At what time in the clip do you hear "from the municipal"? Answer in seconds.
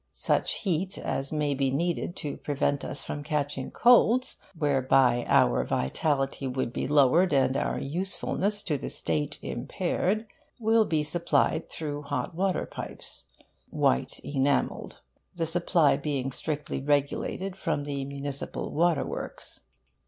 17.55-18.71